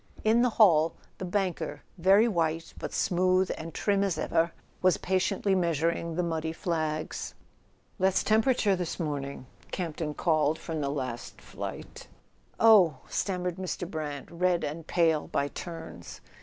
[0.23, 5.53] In the hall the banker, very white, but smooth and trim as ever, was patiently
[5.53, 7.35] measuring the muddy flags.
[7.99, 12.07] "Less temperature this morning," Camp ton called from the last flight.
[12.59, 13.87] "Oh," stammered Mr.
[13.87, 16.19] Brant, red and pale by turns.